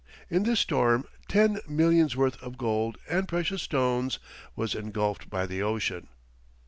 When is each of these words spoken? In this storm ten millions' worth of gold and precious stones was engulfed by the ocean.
In 0.31 0.41
this 0.41 0.59
storm 0.59 1.05
ten 1.27 1.59
millions' 1.67 2.15
worth 2.15 2.41
of 2.41 2.57
gold 2.57 2.97
and 3.07 3.27
precious 3.27 3.61
stones 3.61 4.17
was 4.55 4.73
engulfed 4.73 5.29
by 5.29 5.45
the 5.45 5.61
ocean. 5.61 6.07